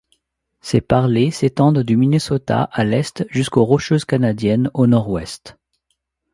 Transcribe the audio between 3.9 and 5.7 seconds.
canadiennes, au nord-ouest.